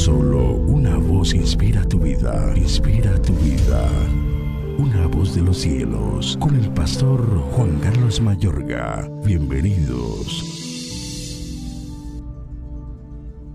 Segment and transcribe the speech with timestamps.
[0.00, 3.86] Solo una voz inspira tu vida, inspira tu vida.
[4.78, 7.20] Una voz de los cielos, con el pastor
[7.52, 9.10] Juan Carlos Mayorga.
[9.26, 10.42] Bienvenidos.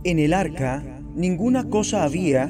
[0.04, 0.84] En el arca
[1.16, 2.48] ninguna cosa había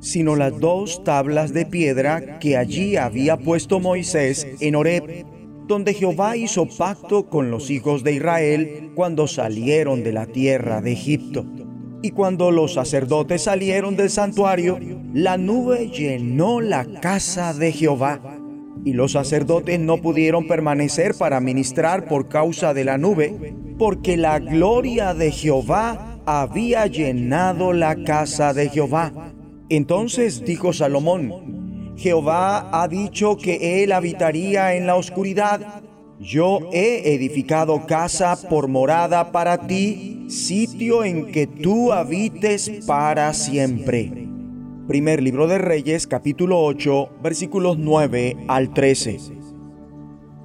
[0.00, 5.24] sino las dos tablas de piedra que allí había puesto Moisés en Horeb,
[5.68, 10.90] donde Jehová hizo pacto con los hijos de Israel cuando salieron de la tierra de
[10.90, 11.46] Egipto.
[12.02, 14.78] Y cuando los sacerdotes salieron del santuario,
[15.12, 18.20] la nube llenó la casa de Jehová.
[18.84, 24.38] Y los sacerdotes no pudieron permanecer para ministrar por causa de la nube, porque la
[24.38, 29.32] gloria de Jehová había llenado la casa de Jehová.
[29.68, 35.82] Entonces dijo Salomón, Jehová ha dicho que él habitaría en la oscuridad
[36.18, 44.26] yo he edificado casa por morada para ti, sitio en que tú habites para siempre.
[44.88, 49.18] Primer libro de Reyes, capítulo 8, versículos 9 al 13.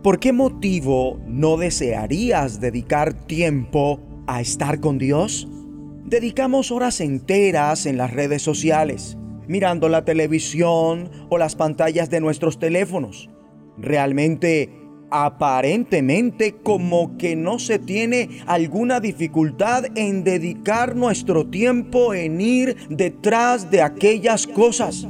[0.04, 5.48] ¿Por qué motivo no desearías dedicar tiempo a estar con Dios?
[6.06, 12.60] Dedicamos horas enteras en las redes sociales, mirando la televisión o las pantallas de nuestros
[12.60, 13.30] teléfonos.
[13.78, 14.81] Realmente
[15.12, 23.70] aparentemente como que no se tiene alguna dificultad en dedicar nuestro tiempo en ir detrás
[23.70, 25.08] de aquellas cosas.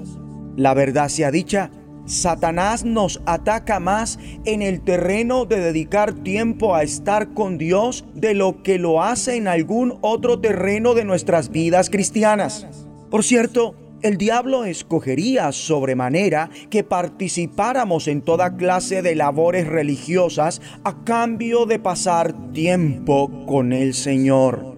[0.57, 1.71] La verdad sea dicha,
[2.05, 8.33] Satanás nos ataca más en el terreno de dedicar tiempo a estar con Dios de
[8.33, 12.67] lo que lo hace en algún otro terreno de nuestras vidas cristianas.
[13.09, 21.03] Por cierto, el diablo escogería sobremanera que participáramos en toda clase de labores religiosas a
[21.03, 24.77] cambio de pasar tiempo con el Señor.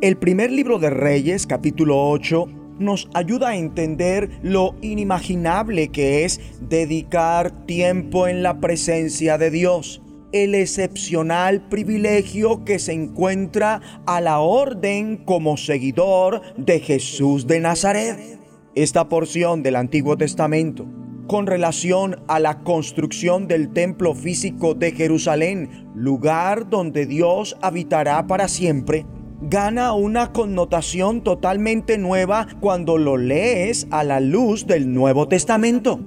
[0.00, 2.46] El primer libro de Reyes, capítulo 8,
[2.78, 10.00] nos ayuda a entender lo inimaginable que es dedicar tiempo en la presencia de Dios
[10.30, 18.37] el excepcional privilegio que se encuentra a la orden como seguidor de Jesús de Nazaret
[18.74, 20.86] esta porción del Antiguo Testamento
[21.28, 28.48] con relación a la construcción del templo físico de Jerusalén, lugar donde Dios habitará para
[28.48, 29.04] siempre,
[29.42, 36.00] gana una connotación totalmente nueva cuando lo lees a la luz del Nuevo Testamento.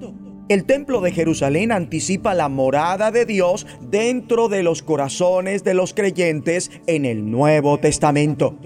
[0.49, 5.93] El templo de Jerusalén anticipa la morada de Dios dentro de los corazones de los
[5.93, 8.57] creyentes en el Nuevo Testamento.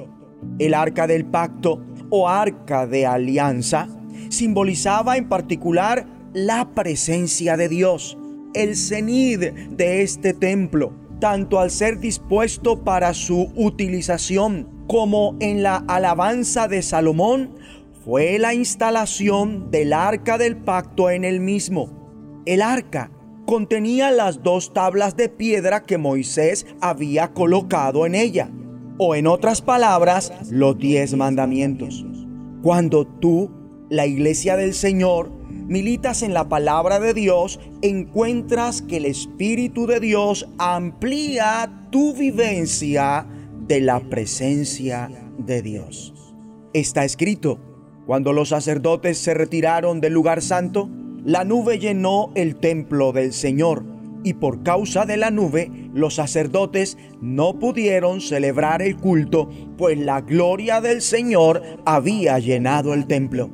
[0.57, 3.87] El arca del pacto o arca de alianza
[4.29, 8.17] simbolizaba en particular la presencia de Dios,
[8.53, 15.77] el cenid de este templo, tanto al ser dispuesto para su utilización como en la
[15.87, 17.55] alabanza de Salomón,
[18.03, 22.43] fue la instalación del arca del pacto en el mismo.
[22.45, 23.09] El arca
[23.45, 28.49] contenía las dos tablas de piedra que Moisés había colocado en ella,
[28.97, 32.05] o en otras palabras, los diez mandamientos.
[32.61, 33.51] Cuando tú
[33.89, 39.99] la iglesia del Señor, militas en la palabra de Dios, encuentras que el Espíritu de
[39.99, 43.25] Dios amplía tu vivencia
[43.67, 46.13] de la presencia de Dios.
[46.73, 47.59] Está escrito,
[48.05, 50.89] cuando los sacerdotes se retiraron del lugar santo,
[51.23, 53.94] la nube llenó el templo del Señor
[54.25, 59.47] y por causa de la nube los sacerdotes no pudieron celebrar el culto,
[59.77, 63.51] pues la gloria del Señor había llenado el templo.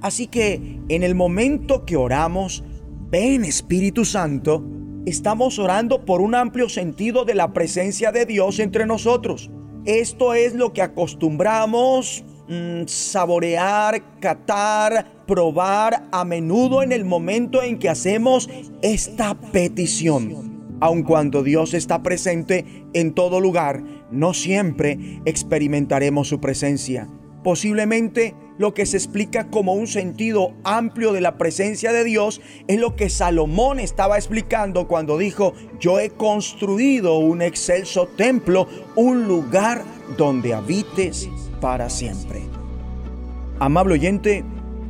[0.00, 2.64] Así que en el momento que oramos,
[3.10, 4.64] ven Espíritu Santo,
[5.06, 9.52] estamos orando por un amplio sentido de la presencia de Dios entre nosotros.
[9.84, 17.78] Esto es lo que acostumbramos mm, saborear, catar, probar a menudo en el momento en
[17.78, 18.50] que hacemos
[18.82, 20.52] esta petición.
[20.80, 27.08] Aun cuando Dios está presente en todo lugar, no siempre experimentaremos su presencia.
[27.44, 32.78] Posiblemente lo que se explica como un sentido amplio de la presencia de Dios es
[32.78, 39.82] lo que Salomón estaba explicando cuando dijo, yo he construido un excelso templo, un lugar
[40.16, 41.28] donde habites
[41.60, 42.42] para siempre.
[43.58, 44.44] Amable oyente,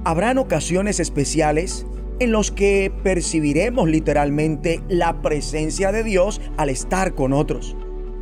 [0.05, 1.87] habrán ocasiones especiales
[2.19, 7.77] en los que percibiremos literalmente la presencia de Dios al estar con otros.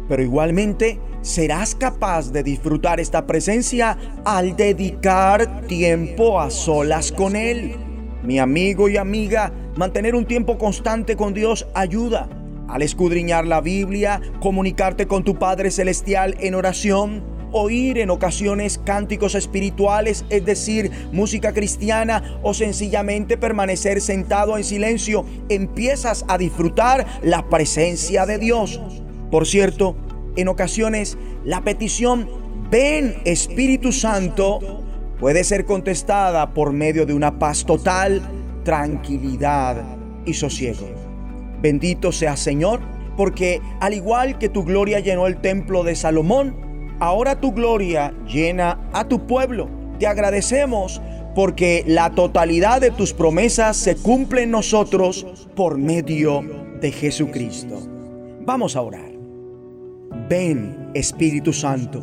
[0.09, 7.77] Pero igualmente serás capaz de disfrutar esta presencia al dedicar tiempo a solas con Él.
[8.25, 12.29] Mi amigo y amiga, mantener un tiempo constante con Dios ayuda.
[12.71, 19.35] Al escudriñar la Biblia, comunicarte con tu Padre Celestial en oración, oír en ocasiones cánticos
[19.35, 27.49] espirituales, es decir, música cristiana, o sencillamente permanecer sentado en silencio, empiezas a disfrutar la
[27.49, 28.81] presencia de Dios.
[29.33, 29.97] Por cierto,
[30.37, 32.29] en ocasiones la petición,
[32.71, 34.61] ven Espíritu Santo,
[35.19, 38.23] puede ser contestada por medio de una paz total,
[38.63, 39.83] tranquilidad
[40.25, 41.00] y sosiego.
[41.63, 42.81] Bendito sea Señor,
[43.17, 48.79] porque al igual que tu gloria llenó el templo de Salomón, ahora tu gloria llena
[48.93, 49.69] a tu pueblo.
[49.99, 51.03] Te agradecemos
[51.35, 56.43] porque la totalidad de tus promesas se cumple en nosotros por medio
[56.81, 57.79] de Jesucristo.
[58.47, 59.11] Vamos a orar.
[60.29, 62.03] Ven, Espíritu Santo.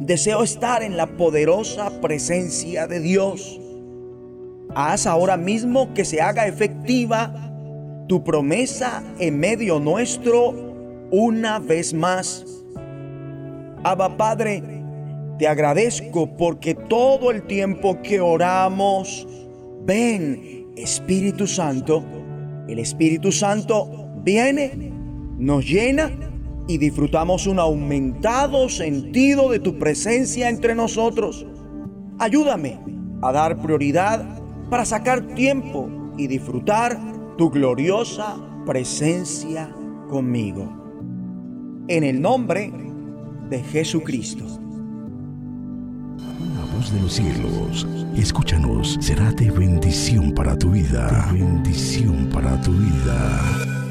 [0.00, 3.60] Deseo estar en la poderosa presencia de Dios.
[4.74, 7.51] Haz ahora mismo que se haga efectiva
[8.08, 10.54] tu promesa en medio nuestro
[11.10, 12.44] una vez más.
[13.84, 14.62] Abba Padre,
[15.38, 19.26] te agradezco porque todo el tiempo que oramos,
[19.84, 22.04] ven Espíritu Santo,
[22.68, 24.92] el Espíritu Santo viene,
[25.38, 26.10] nos llena
[26.68, 31.46] y disfrutamos un aumentado sentido de tu presencia entre nosotros.
[32.18, 32.78] Ayúdame
[33.20, 34.24] a dar prioridad
[34.70, 36.98] para sacar tiempo y disfrutar
[37.42, 39.68] tu gloriosa presencia
[40.08, 40.72] conmigo.
[41.88, 42.72] En el nombre
[43.50, 44.44] de Jesucristo.
[46.54, 47.84] La voz de los cielos,
[48.14, 51.30] escúchanos, será de bendición para tu vida.
[51.32, 53.81] bendición para tu vida.